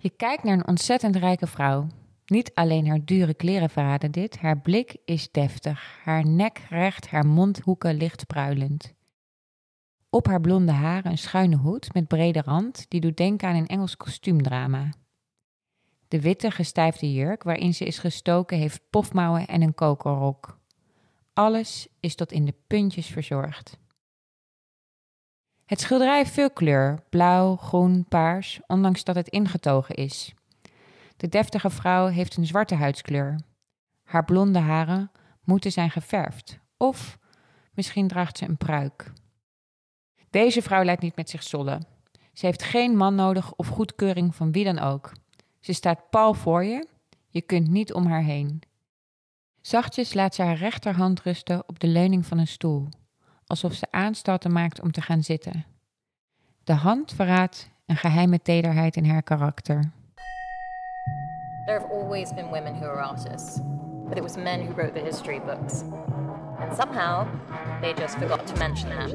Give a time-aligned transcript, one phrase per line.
[0.00, 1.86] Je kijkt naar een ontzettend rijke vrouw.
[2.26, 7.26] Niet alleen haar dure kleren verraden dit, haar blik is deftig, haar nek recht, haar
[7.26, 8.94] mondhoeken licht pruilend.
[10.10, 13.66] Op haar blonde haren een schuine hoed met brede rand, die doet denken aan een
[13.66, 14.90] Engels kostuumdrama.
[16.08, 20.58] De witte gestijfde jurk waarin ze is gestoken heeft pofmouwen en een kokerrok.
[21.32, 23.78] Alles is tot in de puntjes verzorgd.
[25.68, 30.34] Het schilderij heeft veel kleur, blauw, groen, paars, ondanks dat het ingetogen is.
[31.16, 33.40] De deftige vrouw heeft een zwarte huidskleur.
[34.04, 35.10] Haar blonde haren
[35.44, 37.18] moeten zijn geverfd, of
[37.72, 39.12] misschien draagt ze een pruik.
[40.30, 41.86] Deze vrouw lijkt niet met zich zollen.
[42.32, 45.12] Ze heeft geen man nodig of goedkeuring van wie dan ook.
[45.60, 46.86] Ze staat pal voor je,
[47.28, 48.62] je kunt niet om haar heen.
[49.60, 52.88] Zachtjes laat ze haar rechterhand rusten op de leuning van een stoel,
[53.48, 55.64] alsof ze aanstalten maakt om te gaan zitten.
[56.64, 59.90] De hand verraadt een geheime tederheid in haar karakter.
[61.66, 63.58] There have always been women who are artists,
[64.08, 65.82] but it was men who wrote the history books.
[66.58, 67.26] And somehow,
[67.80, 69.14] they just forgot to mention that.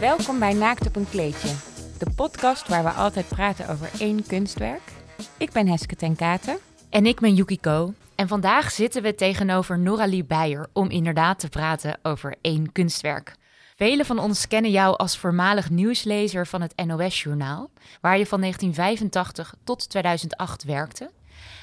[0.00, 1.54] Welkom bij Naakt op een kleedje,
[1.98, 4.92] de podcast waar we altijd praten over één kunstwerk.
[5.36, 6.56] Ik ben Heske ten Katen.
[6.90, 7.92] En ik ben Yukiko.
[8.14, 13.36] En vandaag zitten we tegenover Noralie Beijer om inderdaad te praten over één kunstwerk.
[13.76, 17.70] Velen van ons kennen jou als voormalig nieuwslezer van het NOS-journaal,
[18.00, 21.10] waar je van 1985 tot 2008 werkte.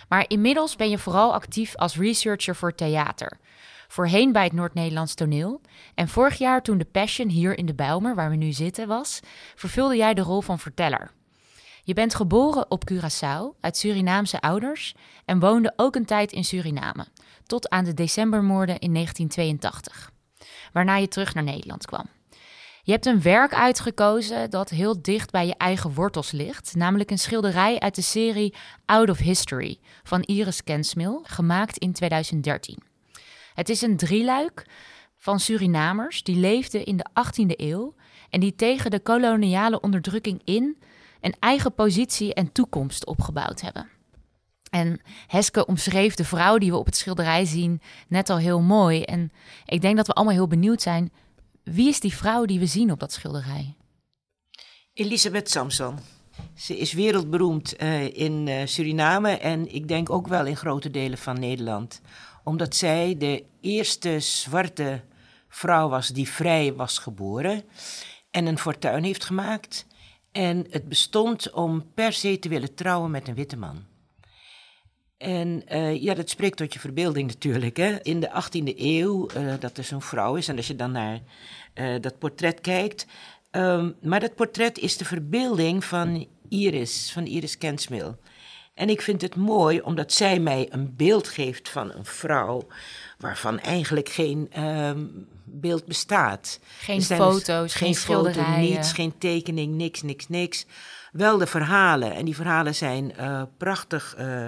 [0.10, 3.38] Maar inmiddels ben je vooral actief als researcher voor theater.
[3.88, 5.62] Voorheen bij het Noord-Nederlands toneel.
[5.96, 9.20] En vorig jaar, toen de Passion hier in de Bijlmer, waar we nu zitten, was,
[9.56, 11.12] vervulde jij de rol van verteller.
[11.84, 17.06] Je bent geboren op Curaçao uit Surinaamse ouders en woonde ook een tijd in Suriname,
[17.46, 20.12] tot aan de decembermoorden in 1982,
[20.74, 22.06] waarna je terug naar Nederland kwam.
[22.84, 27.20] Je hebt een werk uitgekozen dat heel dicht bij je eigen wortels ligt, namelijk een
[27.20, 28.54] schilderij uit de serie
[28.86, 32.78] Out of History van Iris Kensmil, gemaakt in 2013.
[33.54, 34.66] Het is een drieluik
[35.18, 37.96] van Surinamers die leefden in de 18e eeuw
[38.30, 40.78] en die tegen de koloniale onderdrukking in
[41.22, 43.90] een eigen positie en toekomst opgebouwd hebben.
[44.70, 49.04] En Heske omschreef de vrouw die we op het schilderij zien net al heel mooi.
[49.04, 49.32] En
[49.66, 51.12] ik denk dat we allemaal heel benieuwd zijn.
[51.64, 53.76] Wie is die vrouw die we zien op dat schilderij?
[54.94, 55.98] Elisabeth Samson.
[56.56, 61.18] Ze is wereldberoemd uh, in uh, Suriname en ik denk ook wel in grote delen
[61.18, 62.02] van Nederland.
[62.44, 65.02] Omdat zij de eerste zwarte
[65.50, 67.64] vrouw was die vrij was geboren
[68.30, 69.86] en een fortuin heeft gemaakt.
[70.32, 73.86] En het bestond om per se te willen trouwen met een witte man.
[75.18, 77.78] En uh, ja, dat spreekt tot je verbeelding natuurlijk.
[77.78, 78.02] Hè?
[78.02, 80.48] In de 18e eeuw, uh, dat er zo'n vrouw is.
[80.48, 81.20] En als je dan naar
[81.76, 83.06] uh, dat portret kijkt.
[83.52, 88.18] Um, maar dat portret is de verbeelding van Iris, van Iris Kensmil.
[88.82, 92.68] En ik vind het mooi omdat zij mij een beeld geeft van een vrouw
[93.18, 96.60] waarvan eigenlijk geen um, beeld bestaat.
[96.80, 98.16] Geen foto's, geen, geen.
[98.16, 100.66] Foto, niets, geen tekening, niks, niks, niks.
[101.12, 102.14] Wel de verhalen.
[102.14, 104.48] En die verhalen zijn uh, prachtig uh,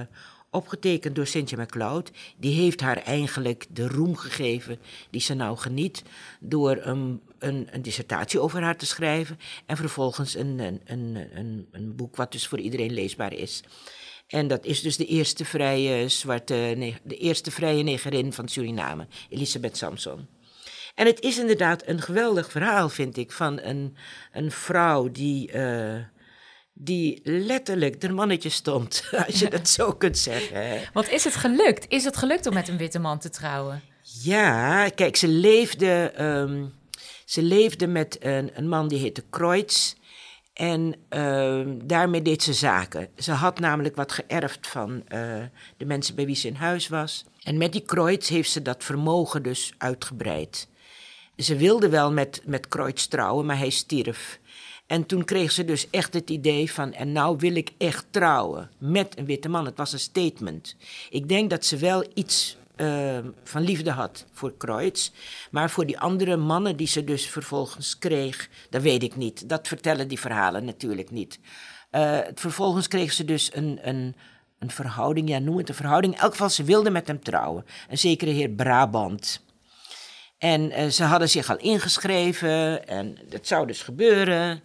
[0.49, 2.11] opgetekend door Cynthia MacLeod.
[2.37, 4.79] Die heeft haar eigenlijk de roem gegeven
[5.09, 6.03] die ze nou geniet...
[6.39, 9.39] door een, een, een dissertatie over haar te schrijven...
[9.65, 13.63] en vervolgens een, een, een, een, een boek wat dus voor iedereen leesbaar is...
[14.27, 19.77] En dat is dus de eerste vrije zwarte, de eerste vrije negerin van Suriname, Elisabeth
[19.77, 20.27] Samson.
[20.95, 23.97] En het is inderdaad een geweldig verhaal, vind ik, van een,
[24.31, 25.95] een vrouw die, uh,
[26.73, 30.69] die letterlijk de mannetje stond, als je dat zo kunt zeggen.
[30.69, 30.81] Hè.
[30.93, 31.85] Wat is het gelukt?
[31.87, 33.81] Is het gelukt om met een witte man te trouwen?
[34.01, 36.73] Ja, kijk, ze leefde, um,
[37.25, 39.93] ze leefde met een, een man die heette Kreutz.
[40.53, 43.07] En uh, daarmee deed ze zaken.
[43.17, 45.43] Ze had namelijk wat geërfd van uh,
[45.77, 47.25] de mensen bij wie ze in huis was.
[47.43, 50.67] En met die Kreutz heeft ze dat vermogen dus uitgebreid.
[51.37, 54.39] Ze wilde wel met, met Kreutz trouwen, maar hij stierf.
[54.87, 58.69] En toen kreeg ze dus echt het idee van, en nou wil ik echt trouwen
[58.77, 59.65] met een witte man.
[59.65, 60.75] Het was een statement.
[61.09, 65.11] Ik denk dat ze wel iets uh, van liefde had voor Kreutz.
[65.51, 69.49] Maar voor die andere mannen die ze dus vervolgens kreeg, dat weet ik niet.
[69.49, 71.39] Dat vertellen die verhalen natuurlijk niet.
[71.91, 74.15] Uh, vervolgens kreeg ze dus een, een,
[74.59, 76.13] een verhouding, ja noem het een verhouding.
[76.13, 77.65] In elk geval, ze wilde met hem trouwen.
[77.89, 79.41] Een zekere heer Brabant.
[80.37, 84.61] En uh, ze hadden zich al ingeschreven en dat zou dus gebeuren.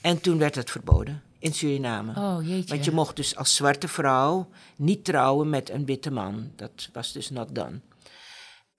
[0.00, 2.12] En toen werd het verboden in Suriname.
[2.16, 2.74] Oh, jeetje.
[2.74, 6.52] Want je mocht dus als zwarte vrouw niet trouwen met een witte man.
[6.56, 7.80] Dat was dus not done.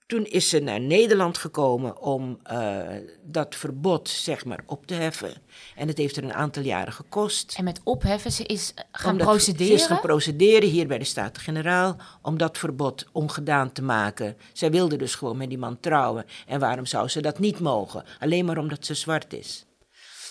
[0.06, 2.80] Toen is ze naar Nederland gekomen om uh,
[3.24, 5.34] dat verbod zeg maar op te heffen.
[5.76, 7.54] En het heeft er een aantal jaren gekost.
[7.56, 9.66] En met opheffen, ze is gaan Omdat procederen?
[9.66, 14.36] Ze is gaan procederen hier bij de Staten-Generaal om dat verbod ongedaan te maken.
[14.52, 16.24] Zij wilde dus gewoon met die man trouwen.
[16.46, 18.04] En waarom zou ze dat niet mogen?
[18.18, 19.66] Alleen maar omdat ze zwart is.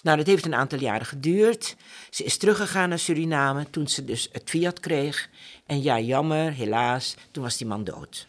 [0.04, 1.76] Nou, dat heeft een aantal jaren geduurd.
[2.10, 5.30] Ze is teruggegaan naar Suriname toen ze dus het fiat kreeg.
[5.66, 8.28] En ja, jammer, helaas, toen was die man dood.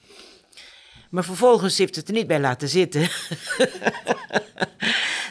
[1.12, 3.09] Maar vervolgens heeft het er niet bij laten zitten.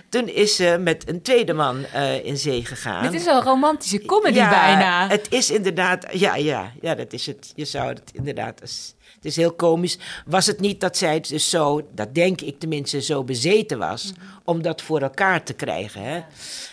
[0.10, 3.04] Toen is ze met een tweede man uh, in zee gegaan.
[3.04, 5.08] Dit is een romantische comedy ja, bijna.
[5.08, 7.52] Het is inderdaad, ja, ja, ja, dat is het.
[7.56, 8.60] Je zou het inderdaad.
[8.60, 9.98] Het is heel komisch.
[10.26, 14.14] Was het niet dat zij dus zo, dat denk ik tenminste, zo bezeten was
[14.44, 16.04] om dat voor elkaar te krijgen.
[16.04, 16.22] Hè?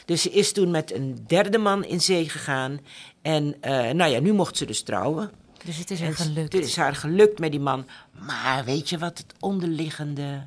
[0.05, 2.81] Dus ze is toen met een derde man in zee gegaan.
[3.23, 5.31] En uh, nou ja, nu mocht ze dus trouwen.
[5.65, 6.53] Dus het is haar gelukt.
[6.53, 7.87] Het is haar gelukt met die man.
[8.13, 10.47] Maar weet je wat het onderliggende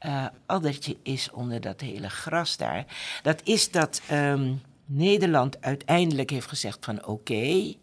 [0.00, 2.86] uh, addertje is onder dat hele gras daar?
[3.22, 7.10] Dat is dat um, Nederland uiteindelijk heeft gezegd van oké.
[7.10, 7.78] Okay,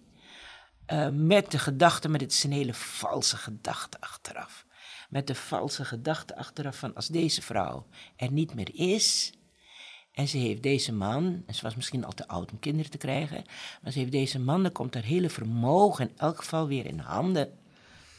[0.93, 4.65] uh, met de gedachte, maar dit is een hele valse gedachte achteraf.
[5.09, 9.33] Met de valse gedachte achteraf van als deze vrouw er niet meer is,
[10.19, 12.97] en ze heeft deze man, en ze was misschien al te oud om kinderen te
[12.97, 13.43] krijgen,
[13.81, 16.99] maar ze heeft deze man, dan komt haar hele vermogen in elk geval weer in
[16.99, 17.49] handen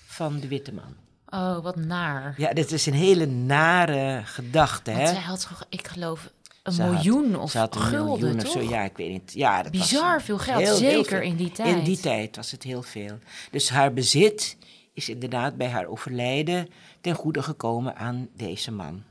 [0.06, 0.94] van de witte man.
[1.28, 2.34] Oh, wat naar.
[2.36, 5.12] Ja, dit is een hele nare gedachte, Want hè?
[5.12, 6.32] zij had, ik geloof,
[6.62, 8.56] een Ze had- miljoen of ze had een gulden, miljoen toch?
[8.56, 9.32] of zo, ja, ik weet niet.
[9.34, 11.20] Ja, dat Bizar was veel geld, heel, heel zeker veel.
[11.30, 11.76] in die tijd.
[11.76, 13.18] In die tijd was het heel veel.
[13.50, 14.56] Dus haar bezit
[14.94, 16.68] is inderdaad bij haar overlijden
[17.00, 19.02] ten goede gekomen aan deze man.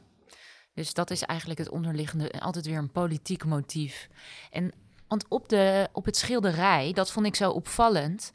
[0.79, 4.09] Dus dat is eigenlijk het onderliggende, en altijd weer een politiek motief.
[4.51, 4.71] En
[5.07, 8.31] want op, de, op het schilderij, dat vond ik zo opvallend.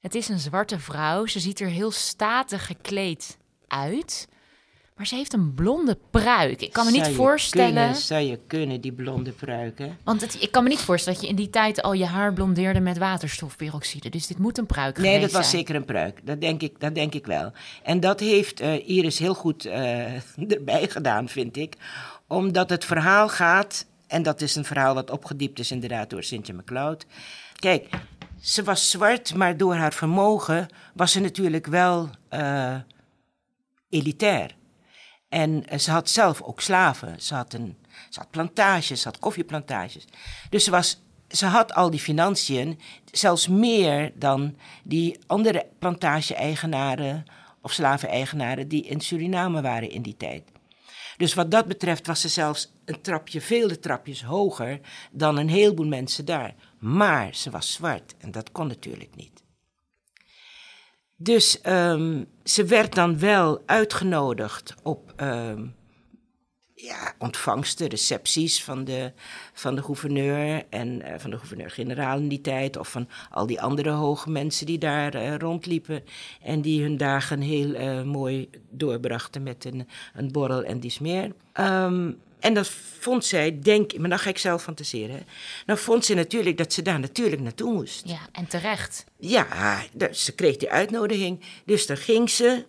[0.00, 4.28] Het is een zwarte vrouw, ze ziet er heel statig gekleed uit.
[4.98, 6.62] Maar ze heeft een blonde pruik.
[6.62, 7.74] Ik kan me niet Zou voorstellen.
[7.74, 9.98] Kunnen, zou je kunnen, die blonde pruiken?
[10.04, 12.32] Want het, ik kan me niet voorstellen dat je in die tijd al je haar
[12.32, 14.08] blondeerde met waterstofperoxide.
[14.08, 15.60] Dus dit moet een pruik Nee, geweest dat was zijn.
[15.60, 16.20] zeker een pruik.
[16.26, 17.52] Dat denk ik, dat denk ik wel.
[17.82, 20.14] En dat heeft eh, Iris heel goed eh,
[20.56, 21.74] erbij gedaan, vind ik.
[22.26, 26.54] Omdat het verhaal gaat, en dat is een verhaal wat opgediept is inderdaad door Cynthia
[26.54, 27.06] McLeod.
[27.54, 27.88] Kijk,
[28.40, 32.74] ze was zwart, maar door haar vermogen was ze natuurlijk wel eh,
[33.88, 34.56] elitair.
[35.28, 37.20] En eh, ze had zelf ook slaven.
[37.20, 37.76] Ze had, een,
[38.08, 40.04] ze had plantages, ze had koffieplantages.
[40.50, 42.78] Dus ze, was, ze had al die financiën,
[43.12, 47.24] zelfs meer dan die andere plantage-eigenaren
[47.62, 50.42] of slaven-eigenaren die in Suriname waren in die tijd.
[51.16, 55.86] Dus wat dat betreft was ze zelfs een trapje, vele trapjes hoger dan een heleboel
[55.86, 56.54] mensen daar.
[56.78, 59.42] Maar ze was zwart en dat kon natuurlijk niet.
[61.20, 65.66] Dus ehm, ze werd dan wel uitgenodigd op ehm,
[66.74, 69.12] ja, ontvangsten, recepties van de,
[69.52, 72.76] van de gouverneur en eh, van de gouverneur-generaal in die tijd.
[72.76, 76.02] Of van al die andere hoge mensen die daar eh, rondliepen.
[76.42, 81.32] En die hun dagen heel eh, mooi doorbrachten met een, een borrel en dies meer.
[81.52, 82.68] Ehm, en dat
[82.98, 85.26] vond zij, denk ik, maar dan ga ik zelf fantaseren.
[85.66, 88.02] Dan vond ze natuurlijk dat ze daar natuurlijk naartoe moest.
[88.08, 89.04] Ja, en terecht.
[89.18, 89.82] Ja,
[90.12, 91.40] ze kreeg die uitnodiging.
[91.64, 92.64] Dus daar ging ze.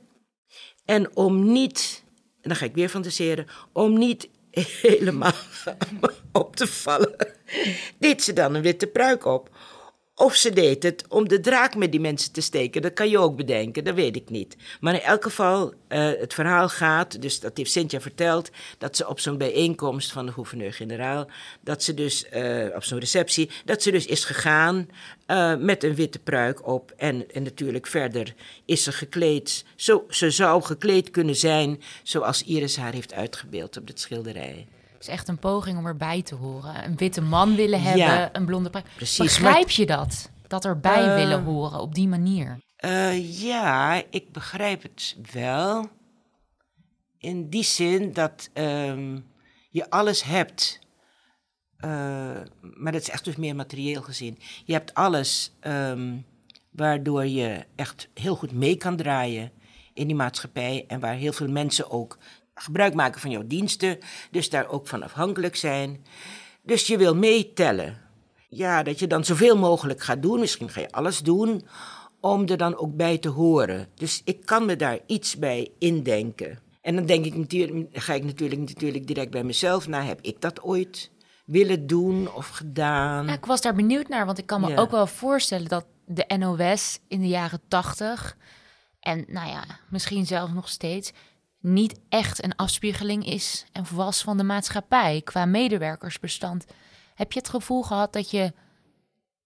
[0.85, 2.03] En om niet,
[2.41, 4.29] en dan ga ik weer fantaseren, om niet
[4.81, 5.33] helemaal
[6.31, 7.15] op te vallen,
[7.97, 9.49] deed ze dan een witte pruik op.
[10.19, 12.81] Of ze deed het om de draak met die mensen te steken.
[12.81, 14.57] Dat kan je ook bedenken, dat weet ik niet.
[14.79, 19.07] Maar in elk geval, eh, het verhaal gaat, dus dat heeft Cynthia verteld, dat ze
[19.07, 21.29] op zo'n bijeenkomst van de gouverneur-generaal,
[21.61, 24.89] dat ze dus, eh, op zo'n receptie, dat ze dus is gegaan
[25.25, 26.93] eh, met een witte pruik op.
[26.97, 28.33] En, en natuurlijk verder
[28.65, 33.87] is ze gekleed, zo, ze zou gekleed kunnen zijn zoals Iris haar heeft uitgebeeld op
[33.87, 34.67] dit schilderij.
[34.99, 36.85] Is echt een poging om erbij te horen.
[36.85, 40.29] Een witte man willen hebben, Ja, een blonde precies, Begrijp je dat?
[40.47, 42.57] Dat erbij Eh, willen horen op die manier.
[42.75, 45.89] Eh, ja, ik begrijp het wel.
[47.17, 49.19] In die zin dat ehm,
[49.69, 50.79] je alles hebt.
[51.77, 51.89] eh,
[52.61, 54.39] maar dat is echt dus meer materieel gezien.
[54.65, 56.17] Je hebt alles ehm,
[56.71, 59.51] waardoor je echt heel goed mee kan draaien
[59.93, 60.83] in die maatschappij.
[60.87, 62.17] En waar heel veel mensen ook
[62.61, 63.97] gebruik maken van jouw diensten.
[64.31, 66.05] Dus daar ook van afhankelijk zijn.
[66.63, 67.97] Dus je wil meetellen.
[68.49, 70.39] Ja, dat je dan zoveel mogelijk gaat doen.
[70.39, 71.67] Misschien ga je alles doen
[72.19, 73.87] om er dan ook bij te horen.
[73.95, 76.59] Dus ik kan me daar iets bij indenken.
[76.81, 80.03] En dan denk ik natuurlijk, ga ik natuurlijk, natuurlijk direct bij mezelf na.
[80.03, 81.11] Heb ik dat ooit
[81.45, 83.25] willen doen of gedaan?
[83.27, 84.75] Ja, ik was daar benieuwd naar, want ik kan me Ja.
[84.77, 88.37] ook wel voorstellen dat de NOS in de jaren tachtig
[88.99, 91.11] en nou ja, misschien zelfs nog steeds
[91.59, 96.65] niet echt een afspiegeling is en was van de maatschappij qua medewerkersbestand.
[97.15, 98.53] Heb je het gevoel gehad dat je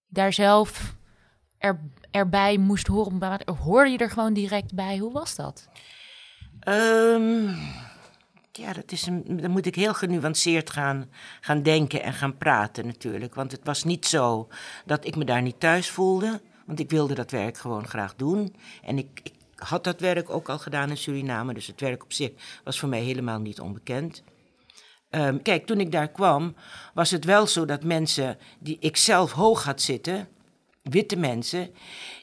[0.08, 0.94] daar zelf
[1.58, 1.80] er,
[2.10, 3.40] erbij moest horen?
[3.62, 4.98] Hoorde je er gewoon direct bij?
[4.98, 5.68] Hoe was dat?
[6.60, 7.48] Ehm,
[8.52, 12.86] ja, dat is een, dan moet ik heel genuanceerd gaan, gaan denken en gaan praten
[12.86, 13.34] natuurlijk.
[13.34, 14.48] Want het was niet zo
[14.84, 16.40] dat ik me daar niet thuis voelde.
[16.66, 18.54] Want ik wilde dat werk gewoon graag doen.
[18.82, 21.54] En ik had dat werk ook al gedaan in Suriname.
[21.54, 22.30] Dus het werk op zich
[22.64, 24.22] was voor mij helemaal niet onbekend.
[25.10, 26.54] Ehm, kijk, toen ik daar kwam,
[26.94, 30.28] was het wel zo dat mensen die ik zelf hoog had zitten,
[30.82, 31.74] witte mensen,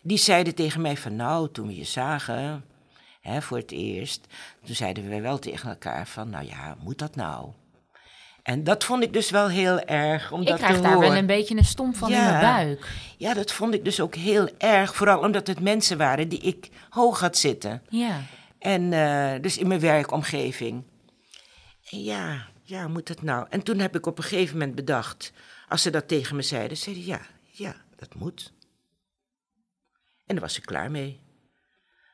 [0.03, 2.65] die zeiden tegen mij van nou, toen we je zagen,
[3.21, 4.27] hè, voor het eerst,
[4.65, 7.49] toen zeiden we wel tegen elkaar van nou ja, moet dat nou?
[8.43, 10.31] En dat vond ik dus wel heel erg.
[10.31, 11.09] Om ik dat krijg te daar horen.
[11.09, 12.87] wel een beetje een stomp van in mijn buik.
[13.17, 14.95] Ja, dat vond ik dus ook heel erg.
[14.95, 17.81] Vooral omdat het mensen waren die ik hoog had zitten.
[17.89, 18.21] Ja.
[18.59, 20.83] En eh, dus in mijn werkomgeving.
[21.89, 23.45] En ja, ja, moet het nou?
[23.49, 25.33] En toen heb ik op een gegeven moment bedacht,
[25.67, 27.21] als ze dat tegen me zeiden, zeiden ja,
[27.51, 28.53] ja, dat moet.
[30.25, 31.19] En daar was ik klaar mee.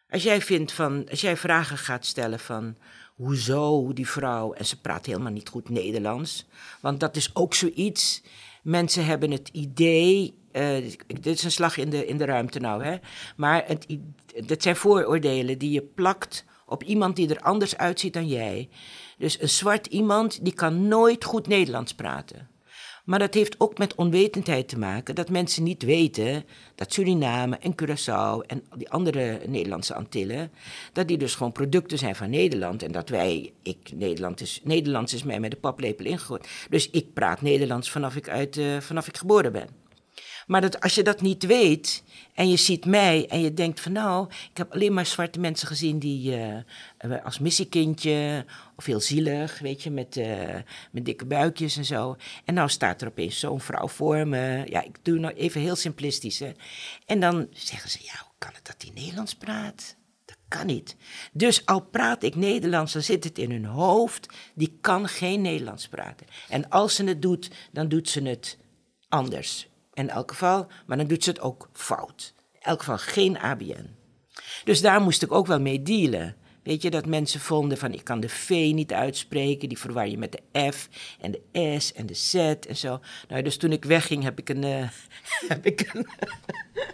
[0.10, 2.76] Als jij vindt van, als jij vragen gaat stellen van,
[3.16, 6.46] hoezo die vrouw, en ze praat helemaal niet goed Nederlands,
[6.82, 8.22] want dat is ook zoiets.
[8.64, 10.76] Mensen hebben het idee, eh,
[11.08, 12.98] dit is een slag in de, in de ruimte nou, hè,
[13.36, 13.88] maar het,
[14.46, 18.70] dat zijn vooroordelen die je plakt op iemand die er anders uitziet dan jij.
[19.18, 22.50] Dus een zwart iemand die kan nooit goed Nederlands praten.
[23.08, 25.16] Maar dat heeft ook met onwetendheid te maken.
[25.16, 26.46] Dat mensen niet weten
[26.76, 30.52] dat Suriname en Curaçao en die andere Nederlandse Antillen...
[30.94, 32.84] dat die dus gewoon producten zijn van Nederland.
[32.84, 36.48] En dat wij, ik, Nederland is, Nederlands is mij met de paplepel ingegooid.
[36.70, 39.87] Dus ik praat Nederlands vanaf ik, uit, eh, vanaf ik geboren ben.
[40.48, 43.92] Maar dat, als je dat niet weet en je ziet mij en je denkt van
[43.92, 46.58] nou, ik heb alleen maar zwarte mensen gezien die eh,
[46.98, 50.56] eh, als missiekindje of heel zielig, weet je, met, eh,
[50.92, 52.16] met dikke buikjes en zo.
[52.46, 54.64] En nou staat er opeens zo'n vrouw voor me.
[54.66, 56.40] Ja, ik doe nou even heel simplistisch.
[56.40, 56.52] Hè.
[57.06, 59.96] En dan zeggen ze, ja, hoe kan het dat die Nederlands praat?
[60.26, 60.96] Dat kan niet.
[61.32, 64.28] Dus al praat ik Nederlands, dan zit het in hun hoofd.
[64.56, 66.28] Die kan geen Nederlands praten.
[66.50, 68.58] En als ze het doet, dan doet ze het
[69.10, 69.68] anders.
[69.98, 72.34] In elk geval, maar dan doet ze het ook fout.
[72.54, 73.96] In elk geval geen ABN.
[74.64, 76.36] Dus daar moest ik ook wel mee dealen.
[76.64, 80.18] Weet je, dat mensen vonden van ik kan de V niet uitspreken, die verwar je
[80.18, 80.90] met de F
[81.22, 83.00] en de S en de Z en zo.
[83.28, 84.90] Nou, dus toen ik wegging heb ik een, eh,
[85.54, 86.08] heb ik een,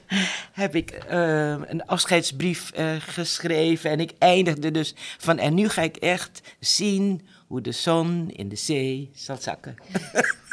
[0.63, 5.81] heb ik, eh, een afscheidsbrief eh, geschreven en ik eindigde dus van en nu ga
[5.81, 9.75] ik echt zien hoe de zon in de zee zal zakken.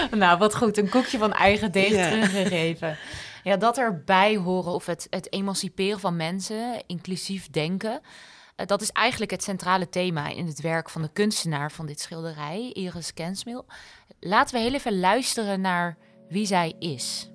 [0.16, 0.78] Nou, wat goed.
[0.78, 2.08] Een koekje van eigen deeg Ja.
[2.08, 2.96] teruggegeven.
[3.42, 8.00] Ja, dat erbij horen of het, het emanciperen van mensen, inclusief denken...
[8.56, 12.00] eh, dat is eigenlijk het centrale thema in het werk van de kunstenaar van dit
[12.00, 13.64] schilderij, Iris Kensmil.
[14.20, 15.96] Laten we heel even luisteren naar
[16.28, 17.30] wie zij is.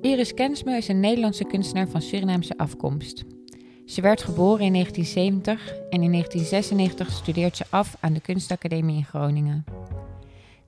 [0.00, 3.24] Iris Kensmil is een Nederlandse kunstenaar van Surinaamse afkomst.
[3.88, 9.04] Ze werd geboren in 1970 en in 1996 studeert ze af aan de Kunstacademie in
[9.04, 9.64] Groningen.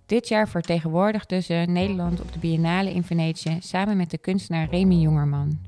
[0.07, 4.95] Dit jaar vertegenwoordigde ze Nederland op de Biennale in Venetië samen met de kunstenaar Remy
[4.95, 5.59] Jongerman.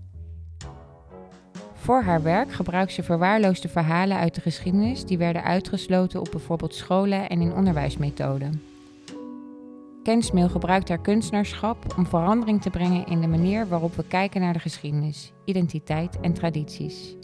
[1.75, 6.75] Voor haar werk gebruikt ze verwaarloosde verhalen uit de geschiedenis die werden uitgesloten op bijvoorbeeld
[6.75, 8.63] scholen en in onderwijsmethoden.
[10.03, 14.53] Kensmil gebruikt haar kunstenaarschap om verandering te brengen in de manier waarop we kijken naar
[14.53, 17.17] de geschiedenis, identiteit en tradities.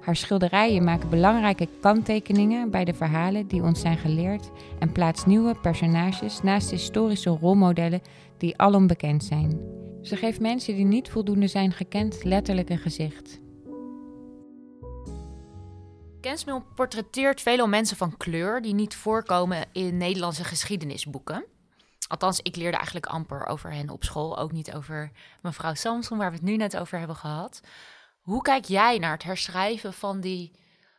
[0.00, 5.54] Haar schilderijen maken belangrijke kanttekeningen bij de verhalen die ons zijn geleerd en plaatst nieuwe
[5.54, 8.02] personages naast historische rolmodellen
[8.38, 9.60] die alom bekend zijn.
[10.02, 13.40] Ze geeft mensen die niet voldoende zijn gekend letterlijk een gezicht.
[16.20, 21.44] Kensmil portretteert veelal mensen van kleur die niet voorkomen in Nederlandse geschiedenisboeken.
[22.08, 25.10] Althans, ik leerde eigenlijk amper over hen op school, ook niet over
[25.42, 27.60] mevrouw Samson, waar we het nu net over hebben gehad.
[28.20, 30.52] Hoe kijk jij naar het herschrijven van die,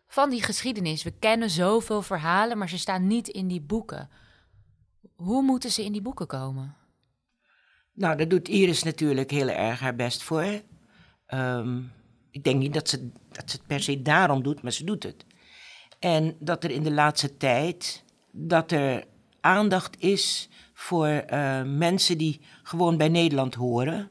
[0.08, 1.04] van die geschiedenis?
[1.04, 4.10] We kennen zoveel verhalen, maar ze staan niet in die boeken.
[5.16, 6.75] Hoe moeten ze in die boeken komen?
[7.94, 10.62] Nou, daar doet Iris natuurlijk heel erg haar best voor.
[11.25, 11.82] Ehm,
[12.32, 15.04] ik denk niet dat ze, dat ze het per se daarom doet, maar ze doet
[15.04, 15.25] het.
[16.00, 19.06] En dat er in de laatste tijd, dat er
[19.42, 24.10] aandacht is voor eh, mensen die gewoon bij Nederland horen,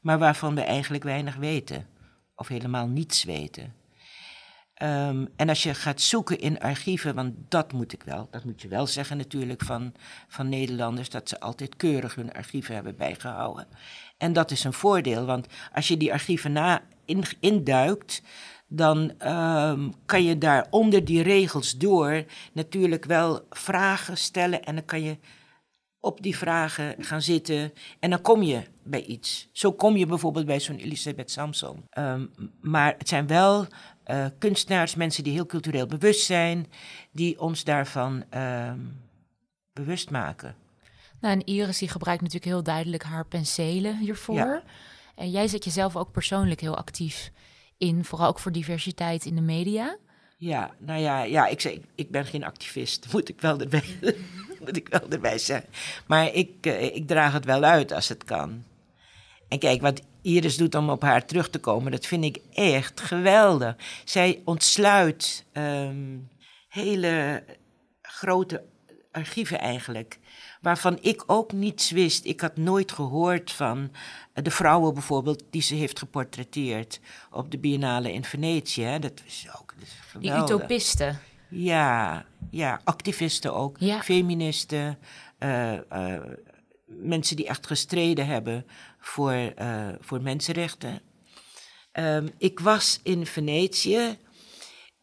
[0.00, 1.86] maar waarvan we eigenlijk weinig weten.
[2.36, 3.74] Of helemaal niets weten.
[4.76, 8.62] Ehm, en als je gaat zoeken in archieven, want dat moet ik wel, dat moet
[8.62, 9.94] je wel zeggen natuurlijk van,
[10.28, 13.66] van Nederlanders, dat ze altijd keurig hun archieven hebben bijgehouden.
[14.18, 18.22] En dat is een voordeel, want als je die archieven na in, induikt,
[18.68, 24.84] dan ehm, kan je daar onder die regels door natuurlijk wel vragen stellen en dan
[24.84, 25.18] kan je
[26.00, 29.48] op die vragen gaan zitten en dan kom je bij iets.
[29.52, 31.84] Zo kom je bijvoorbeeld bij zo'n Elisabeth Samson.
[31.90, 32.26] Ehm,
[32.60, 33.66] maar het zijn wel
[34.06, 36.66] uh, kunstenaars, mensen die heel cultureel bewust zijn,
[37.12, 38.78] die ons daarvan ehm,
[39.72, 40.54] bewust maken.
[41.20, 44.62] Nou, en Iris die gebruikt natuurlijk heel duidelijk haar penselen hiervoor.
[45.14, 47.30] En jij zet jezelf ook persoonlijk heel actief
[47.78, 49.96] in, vooral ook voor diversiteit in de media.
[50.38, 53.84] Ja, nou ja, ja ik, zeg, ik ben geen activist, moet ik wel erbij,
[54.64, 55.68] moet ik wel erbij zeggen.
[56.06, 58.64] Maar ik, uh, ik draag het wel uit als het kan.
[59.48, 63.00] En kijk, wat Iris doet om op haar terug te komen, dat vind ik echt
[63.00, 63.76] geweldig.
[64.04, 66.28] Zij ontsluit um,
[66.68, 67.44] hele
[68.02, 68.64] grote
[69.10, 70.18] archieven eigenlijk
[70.60, 72.24] waarvan ik ook niets wist.
[72.24, 73.90] Ik had nooit gehoord van
[74.32, 77.00] de vrouwen bijvoorbeeld die ze heeft geportretteerd
[77.30, 78.96] op de Biennale in Venetië.
[79.00, 81.18] Dat is ook dat is Die utopisten.
[81.48, 84.02] Ja, ja, activisten ook, ja.
[84.02, 84.98] feministen,
[85.38, 86.20] uh, uh,
[86.86, 88.66] mensen die echt gestreden hebben
[89.06, 91.00] voor, uh, voor mensenrechten.
[91.92, 94.18] Um, ik was in Venetië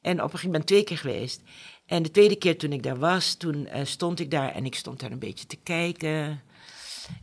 [0.01, 1.41] en op een gegeven moment twee keer geweest.
[1.85, 4.75] En de tweede keer toen ik daar was, toen uh, stond ik daar en ik
[4.75, 6.41] stond daar een beetje te kijken.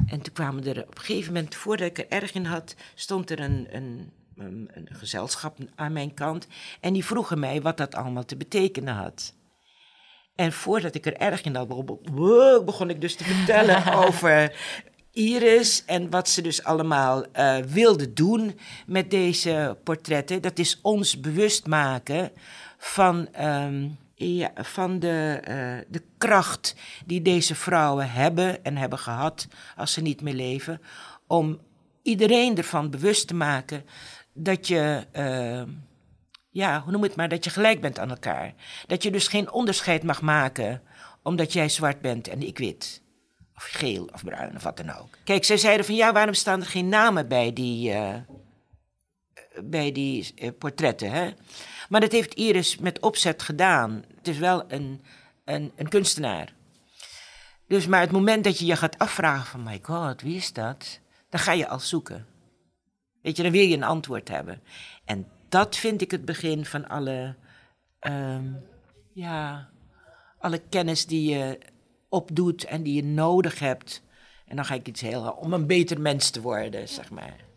[0.07, 3.31] En toen kwamen er op een gegeven moment, voordat ik er erg in had, stond
[3.31, 6.47] er een, een, een, een gezelschap aan mijn kant.
[6.81, 9.35] En die vroegen mij wat dat allemaal te betekenen had.
[10.35, 11.69] En voordat ik er erg in had,
[12.65, 14.53] begon ik dus te vertellen over
[15.13, 20.43] Iris en wat ze dus allemaal uh, wilde doen met deze portretten.
[20.43, 22.33] Dat is ons bewust maken
[22.79, 26.75] van um, ja, van de, uh, de kracht
[27.07, 30.81] die deze vrouwen hebben en hebben gehad als ze niet meer leven,
[31.27, 31.61] om
[32.03, 33.85] iedereen ervan bewust te maken
[34.33, 35.63] dat je, uh,
[36.51, 38.55] ja, hoe noem het maar, dat je gelijk bent aan elkaar.
[38.87, 40.83] Dat je dus geen onderscheid mag maken
[41.23, 43.03] omdat jij zwart bent en ik wit.
[43.61, 45.17] Of geel of bruin of wat dan ook.
[45.25, 48.15] Kijk, zij zeiden van ja, waarom staan er geen namen bij die, uh,
[49.65, 51.11] bij die portretten?
[51.11, 51.31] Hè?
[51.89, 54.05] Maar dat heeft Iris met opzet gedaan.
[54.17, 55.05] Het is wel een,
[55.45, 56.53] een, een kunstenaar.
[57.67, 61.01] Dus maar het moment dat je je gaat afvragen van, my god, wie is dat?
[61.29, 62.27] Dan ga je al zoeken.
[63.23, 64.63] Weet je, dan wil je een antwoord hebben.
[65.05, 67.35] En dat vind ik het begin van alle,
[68.01, 68.63] um,
[69.13, 69.69] ja,
[70.39, 71.59] alle kennis die je
[72.11, 74.03] opdoet en die je nodig hebt.
[74.47, 77.49] En dan ga ik iets heel, om een beter mens te worden, zeg maar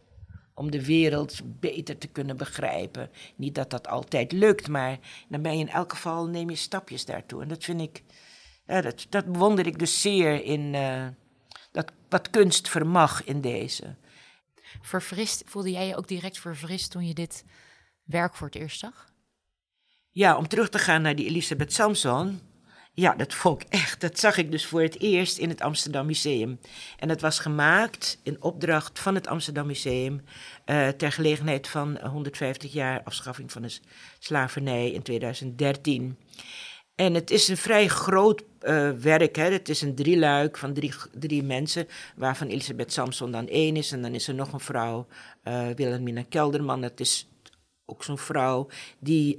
[0.53, 3.09] om de wereld beter te kunnen begrijpen.
[3.35, 7.05] Niet dat dat altijd lukt, maar dan ben je in elk geval, neem je stapjes
[7.05, 7.41] daartoe.
[7.41, 8.03] En dat vind ik,
[8.67, 11.07] ja, dat, dat bewonder ik dus zeer in uh,
[11.71, 13.95] dat, wat kunst vermag in deze.
[14.81, 17.45] Verfrist, voelde jij je ook direct verfrist toen je dit
[18.03, 19.11] werk voor het eerst zag?
[20.09, 22.39] Ja, om terug te gaan naar die Elisabeth Samson.
[22.95, 24.01] Ja, dat vond ik echt.
[24.01, 26.59] Dat zag ik dus voor het eerst in het Amsterdam Museum.
[26.97, 30.21] En dat was gemaakt in opdracht van het Amsterdam Museum.
[30.65, 33.77] Uh, ter gelegenheid van 150 jaar afschaffing van de
[34.19, 36.17] slavernij in 2013.
[36.95, 39.35] En het is een vrij groot uh, werk.
[39.35, 39.51] Hè.
[39.51, 43.91] Het is een drieluik van drie, drie mensen, waarvan Elisabeth Samson dan één is.
[43.91, 45.07] En dan is er nog een vrouw,
[45.43, 46.81] uh, Wilhelmina Kelderman.
[46.81, 47.27] Dat is
[47.85, 48.67] ook zo'n vrouw
[48.99, 49.37] die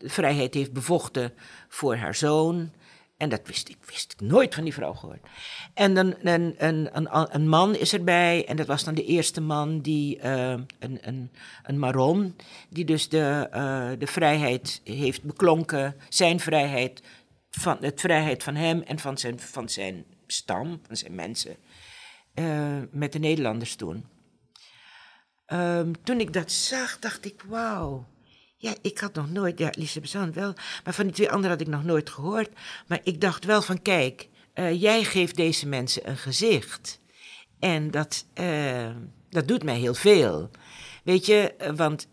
[0.00, 1.32] vrijheid heeft bevochten
[1.68, 2.70] voor haar zoon.
[3.16, 5.26] En dat wist ik, wist ik nooit van die vrouw gehoord.
[5.74, 6.54] En een, een,
[6.96, 10.98] een, een man is erbij, en dat was dan de eerste man die, uh, een,
[11.00, 11.30] een,
[11.62, 12.36] een Maron,
[12.68, 17.02] die dus de, uh, de vrijheid heeft beklonken, zijn vrijheid,
[17.50, 21.56] van, het vrijheid van hem en van zijn, van zijn stam, van zijn mensen,
[22.34, 24.06] uh, met de Nederlanders toen.
[25.52, 28.06] Um, toen ik dat zag, dacht ik, wauw.
[28.58, 31.60] Ja, ik had nog nooit, ja, Lise Bezand wel, maar van die twee anderen had
[31.60, 32.50] ik nog nooit gehoord.
[32.86, 37.00] Maar ik dacht wel van, kijk, uh, jij geeft deze mensen een gezicht.
[37.58, 38.90] En dat, uh,
[39.30, 40.50] dat doet mij heel veel.
[41.04, 42.08] Weet je, uh, want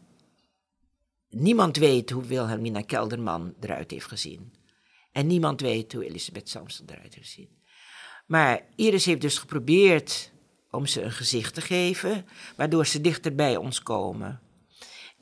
[1.29, 4.53] niemand weet hoe Wilhelmina Kelderman eruit heeft gezien.
[5.11, 7.49] En niemand weet hoe Elisabeth Samson eruit heeft gezien.
[8.25, 10.31] Maar Iris heeft dus geprobeerd
[10.71, 12.25] om ze een gezicht te geven,
[12.55, 14.41] waardoor ze dichter bij ons komen.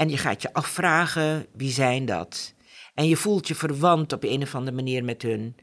[0.02, 2.54] En je gaat je afvragen, wie zijn dat?
[2.94, 5.56] En je voelt je verwant op een of andere manier met hun.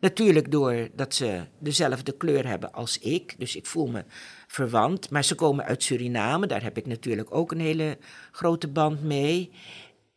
[0.00, 4.04] Natuurlijk doordat ze dezelfde kleur hebben als ik, dus ik voel me
[4.46, 5.10] verwant.
[5.10, 7.98] Maar ze komen uit Suriname, daar heb ik natuurlijk ook een hele
[8.30, 9.50] grote band mee.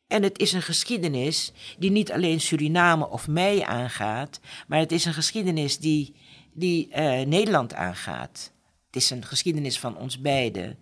[0.07, 5.05] En het is een geschiedenis die niet alleen Suriname of mij aangaat, maar het is
[5.05, 6.15] een geschiedenis die,
[6.53, 8.53] die uh, Nederland aangaat.
[8.85, 10.77] Het is een geschiedenis van ons beiden.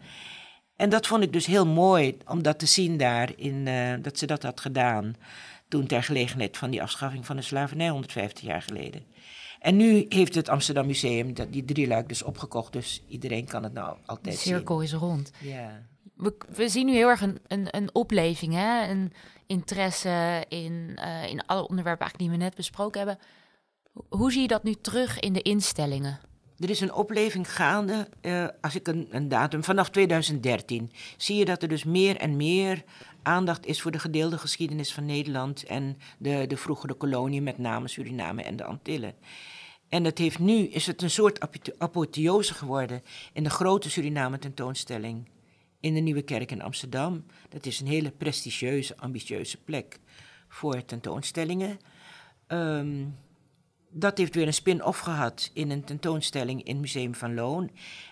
[0.83, 4.17] En dat vond ik dus heel mooi om dat te zien daar, in, uh, dat
[4.17, 5.15] ze dat had gedaan.
[5.67, 9.05] Toen ter gelegenheid van die afschaffing van de slavernij 150 jaar geleden.
[9.59, 12.73] En nu heeft het Amsterdam Museum die drie luik dus opgekocht.
[12.73, 14.51] Dus iedereen kan het nou altijd zien.
[14.51, 14.85] De cirkel zien.
[14.85, 15.31] is rond.
[15.41, 15.87] Ja.
[16.15, 18.89] We, we, zien nu heel erg een, een, een opleving, hè?
[18.89, 19.13] een
[19.47, 23.19] interesse in, uh, in alle onderwerpen eigenlijk die we net besproken hebben.
[24.09, 26.19] Hoe zie je dat nu terug in de instellingen?
[26.63, 31.45] Er is een opleving gaande, uh, als ik een, een, datum, vanaf 2013 zie je
[31.45, 32.83] dat er dus meer en meer
[33.23, 37.87] aandacht is voor de gedeelde geschiedenis van Nederland en de, de vroegere kolonie, met name
[37.87, 39.13] Suriname en de Antillen.
[39.89, 41.39] En het heeft nu, is het een soort
[41.77, 43.01] apotheose geworden
[43.33, 45.29] in de grote Suriname tentoonstelling
[45.79, 47.25] in de Nieuwe Kerk in Amsterdam.
[47.49, 49.99] Dat is een hele prestigieuze, ambitieuze plek
[50.47, 51.79] voor tentoonstellingen.
[52.47, 53.15] Um,
[53.93, 57.71] dat heeft weer een spin-off gehad in een tentoonstelling in het Museum van Loon.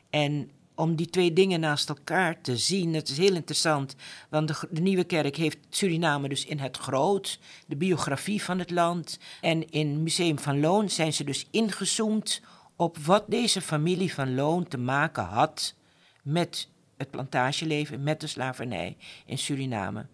[0.10, 3.96] En om die twee dingen naast elkaar te zien, dat is heel interessant.
[4.30, 8.72] Want de, de, Nieuwe Kerk heeft Suriname dus in het groot, de biografie van het
[8.72, 9.20] land.
[9.42, 12.42] En in het Museum van Loon zijn ze dus ingezoomd
[12.76, 15.76] op wat deze familie van Loon te maken had
[16.24, 16.68] met
[16.98, 20.06] het plantageleven, met de slavernij in Suriname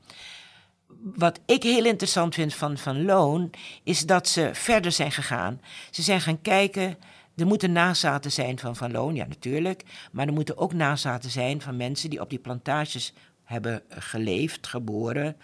[1.15, 3.49] wat ik heel interessant vind van Van Loon,
[3.83, 5.61] is dat ze verder zijn gegaan.
[5.91, 6.97] Ze zijn gaan kijken.
[7.35, 9.83] Er moeten nazaten zijn van Van Loon, ja natuurlijk.
[10.11, 15.37] Maar er moeten ook nazaten zijn van mensen die op die plantages hebben geleefd, geboren.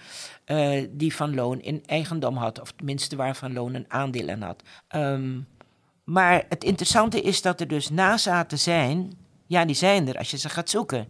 [0.45, 4.41] Uh, die Van Loon in eigendom had, of tenminste waar Van Loon een aandeel in
[4.41, 4.63] had.
[4.95, 5.47] Um,
[6.03, 9.13] maar het interessante is dat er dus nazaten zijn.
[9.47, 11.08] Ja, die zijn er als je ze gaat zoeken.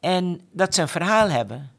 [0.00, 1.70] En dat ze een verhaal hebben.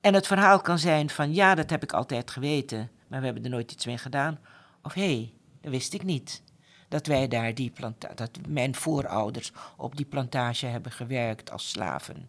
[0.00, 3.44] En het verhaal kan zijn van ja, dat heb ik altijd geweten, maar we hebben
[3.44, 4.38] er nooit iets mee gedaan.
[4.82, 6.42] Of hé, hey, dat wist ik niet.
[6.88, 12.28] Dat wij daar die planta dat mijn voorouders op die plantage hebben gewerkt als slaven.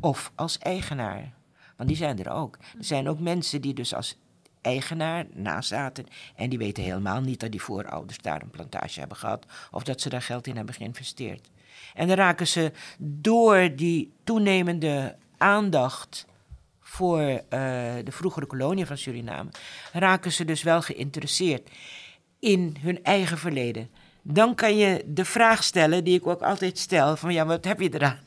[0.00, 1.32] Of als eigenaar.
[1.76, 2.56] Want die zijn er ook.
[2.56, 4.18] Er zijn ook mensen die dus als
[4.60, 6.06] eigenaar nazaten.
[6.36, 9.46] En die weten helemaal niet dat die voorouders daar een plantage hebben gehad.
[9.70, 11.48] Of dat ze daar geld in hebben geïnvesteerd.
[11.94, 16.26] En dan raken ze door die toenemende aandacht
[16.88, 17.40] voor uh,
[18.04, 19.50] de vroegere kolonie van Suriname,
[19.92, 21.68] raken ze dus wel geïnteresseerd
[22.38, 23.90] in hun eigen verleden.
[24.22, 27.80] Dan kan je de vraag stellen die ik ook altijd stel: van ja, wat heb
[27.80, 28.18] je eraan?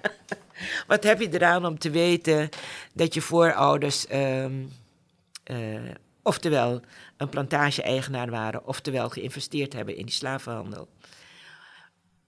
[0.92, 2.48] wat heb je eraan om te weten
[2.92, 4.72] dat je voorouders, um,
[5.50, 5.80] uh,
[6.22, 6.80] oftewel
[7.16, 10.88] een plantage-eigenaar waren, oftewel geïnvesteerd hebben in die slavenhandel?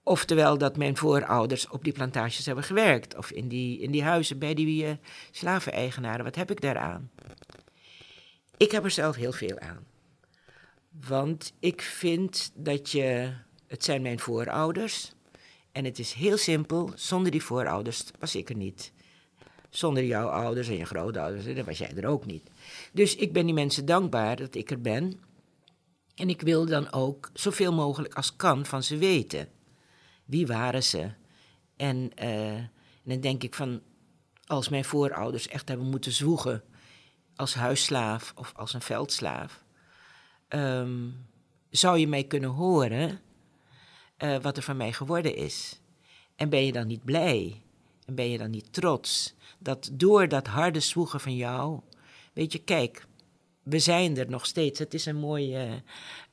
[0.03, 3.17] Oftewel dat mijn voorouders op die plantages hebben gewerkt.
[3.17, 4.91] Of in die, in die huizen bij die uh,
[5.31, 6.23] slaveneigenaren.
[6.23, 7.09] Wat heb ik daaraan?
[8.57, 9.85] Ik heb er zelf heel veel aan.
[11.07, 13.33] Want ik vind dat je.
[13.67, 15.13] Het zijn mijn voorouders.
[15.71, 16.91] En het is heel simpel.
[16.95, 18.91] Zonder die voorouders was ik er niet.
[19.69, 22.49] Zonder jouw ouders en je grootouders, dan was jij er ook niet.
[22.91, 25.19] Dus ik ben die mensen dankbaar dat ik er ben.
[26.15, 29.47] En ik wil dan ook zoveel mogelijk als kan van ze weten.
[30.33, 31.11] Wie waren ze?
[31.75, 32.69] En, uh, en
[33.03, 33.81] dan denk ik van,
[34.45, 36.63] als mijn voorouders echt hebben moeten zwoegen
[37.35, 39.63] als huisslaaf of als een veldslaaf,
[40.49, 41.25] um,
[41.69, 43.19] zou je mij kunnen horen
[44.17, 45.79] uh, wat er van mij geworden is.
[46.35, 47.61] En ben je dan niet blij?
[48.05, 51.79] En ben je dan niet trots dat door dat harde zwoegen van jou,
[52.33, 53.05] weet je, kijk,
[53.63, 54.79] we zijn er nog steeds.
[54.79, 55.81] Het is een mooie,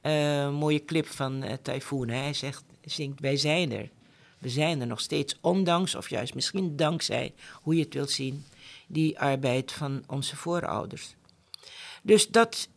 [0.03, 2.09] uh, mooie clip van uh, Typhoon.
[2.09, 3.91] Hij zegt, zingt, wij zijn er.
[4.39, 8.45] We zijn er nog steeds, ondanks, of juist misschien dankzij, hoe je het wilt zien,
[8.87, 11.15] die arbeid van onze voorouders.
[12.03, 12.69] Dus dat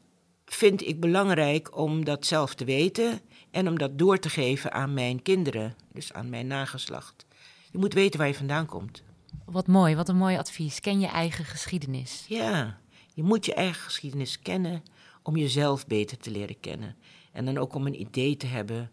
[0.45, 4.93] vind ik belangrijk om dat zelf te weten en om dat door te geven aan
[4.93, 7.25] mijn kinderen, dus aan mijn nageslacht.
[7.71, 9.03] Je moet weten waar je vandaan komt.
[9.45, 10.79] Wat mooi, wat een mooi advies.
[10.79, 12.25] Ken je eigen geschiedenis.
[12.27, 12.79] Ja,
[13.13, 14.83] je moet je eigen geschiedenis kennen
[15.23, 16.95] om jezelf beter te leren kennen.
[17.31, 18.91] En dan ook om een idee te hebben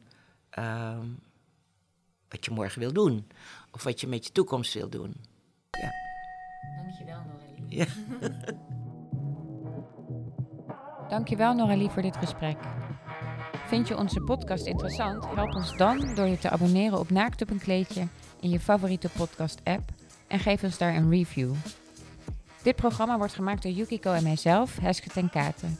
[0.58, 0.98] uh,
[2.28, 3.26] wat je morgen wil doen.
[3.72, 5.14] Of wat je met je toekomst wil doen.
[5.70, 5.90] Ja.
[6.76, 7.76] Dankjewel, Noralie.
[7.76, 7.86] Ja.
[11.08, 12.58] Dankjewel, Noralie, voor dit gesprek.
[13.66, 15.24] Vind je onze podcast interessant?
[15.34, 18.08] Help ons dan door je te abonneren op Naakt op een kleedje
[18.40, 19.92] in je favoriete podcast-app
[20.26, 21.54] en geef ons daar een review.
[22.62, 25.78] Dit programma wordt gemaakt door Yukiko en mijzelf, Heske ten Katen.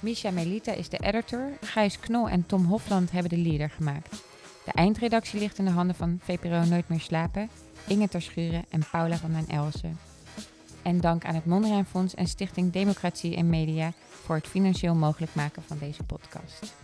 [0.00, 4.22] Misha Melita is de editor, Gijs Knol en Tom Hofland hebben de leader gemaakt.
[4.64, 7.50] De eindredactie ligt in de handen van VPRO Nooit meer slapen,
[7.86, 9.98] Inge Terschuren en Paula van den Elsen.
[10.82, 15.34] En dank aan het Mondriaan Fonds en Stichting Democratie en Media voor het financieel mogelijk
[15.34, 16.74] maken van deze podcast.